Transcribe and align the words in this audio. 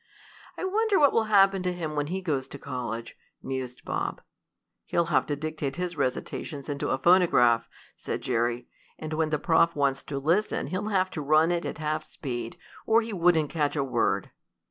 "I 0.57 0.63
wonder 0.63 0.97
what 0.97 1.13
will 1.13 1.25
happen 1.25 1.61
to 1.61 1.71
him 1.71 1.95
when 1.95 2.07
he 2.07 2.23
goes 2.23 2.47
to 2.47 2.57
college," 2.57 3.15
mused 3.43 3.85
Bob. 3.85 4.19
"He'll 4.87 5.05
have 5.13 5.27
to 5.27 5.35
dictate 5.35 5.75
his 5.75 5.95
recitations 5.95 6.67
into 6.67 6.89
a 6.89 6.97
phonograph," 6.97 7.69
said 7.95 8.23
Jerry, 8.23 8.67
"and 8.97 9.13
when 9.13 9.29
the 9.29 9.37
prof 9.37 9.75
wants 9.75 10.01
to 10.05 10.17
listen 10.17 10.65
he'll 10.65 10.87
have 10.87 11.11
to 11.11 11.21
run 11.21 11.51
it 11.51 11.67
at 11.67 11.77
half 11.77 12.03
speed, 12.03 12.57
or 12.87 13.03
he 13.03 13.13
wouldn't 13.13 13.51
catch 13.51 13.75
a 13.75 13.83
word." 13.83 14.31